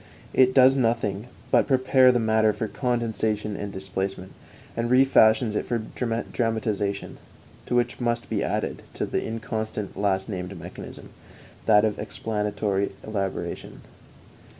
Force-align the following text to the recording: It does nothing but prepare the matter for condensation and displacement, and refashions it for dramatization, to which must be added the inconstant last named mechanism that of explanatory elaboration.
It 0.33 0.55
does 0.55 0.75
nothing 0.75 1.27
but 1.51 1.67
prepare 1.67 2.11
the 2.11 2.17
matter 2.17 2.53
for 2.53 2.67
condensation 2.67 3.55
and 3.55 3.71
displacement, 3.71 4.31
and 4.75 4.89
refashions 4.89 5.53
it 5.55 5.63
for 5.67 5.77
dramatization, 6.33 7.17
to 7.67 7.75
which 7.75 7.99
must 7.99 8.27
be 8.27 8.43
added 8.43 8.81
the 8.95 9.23
inconstant 9.23 9.95
last 9.95 10.27
named 10.27 10.59
mechanism 10.59 11.11
that 11.67 11.85
of 11.85 11.99
explanatory 11.99 12.93
elaboration. 13.05 13.81